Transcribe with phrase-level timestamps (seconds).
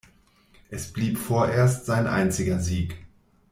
[0.71, 3.05] Es blieb vorerst sein einziger Sieg.